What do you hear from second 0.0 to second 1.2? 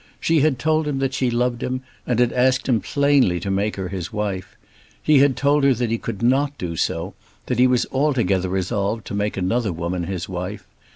She had told him that